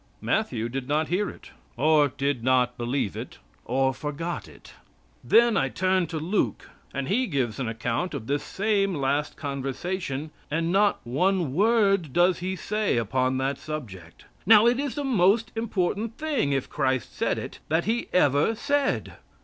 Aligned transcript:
Matthew 0.19 0.67
did 0.67 0.87
not 0.87 1.09
hear 1.09 1.29
it, 1.29 1.51
or 1.77 2.07
did 2.07 2.43
not 2.43 2.75
believe 2.75 3.15
it, 3.15 3.37
or 3.65 3.93
forgot 3.93 4.47
it. 4.47 4.73
Then 5.23 5.55
I 5.55 5.69
turn 5.69 6.07
to 6.07 6.17
Luke, 6.17 6.71
and 6.91 7.07
he 7.07 7.27
gives 7.27 7.59
an 7.59 7.67
account 7.69 8.15
of 8.15 8.25
this 8.25 8.41
same 8.41 8.95
last 8.95 9.37
conversation, 9.37 10.31
and 10.49 10.71
not 10.71 11.01
one 11.03 11.53
word 11.53 12.13
does 12.13 12.39
he 12.39 12.55
say 12.55 12.97
upon 12.97 13.37
that 13.37 13.59
subject. 13.59 14.25
Now 14.43 14.65
it 14.65 14.79
is 14.79 14.95
the 14.95 15.03
most 15.03 15.51
important 15.55 16.17
thing, 16.17 16.51
if 16.51 16.67
Christ 16.67 17.15
said 17.15 17.37
it, 17.37 17.59
that 17.69 17.85
He 17.85 18.07
ever 18.11 18.55
said. 18.55 19.17